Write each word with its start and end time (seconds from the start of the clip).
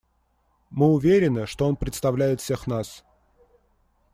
Мы 0.71 0.87
уверены, 0.89 1.45
что 1.45 1.67
он 1.67 1.75
представляет 1.75 2.41
всех 2.41 2.65
нас. 2.65 3.05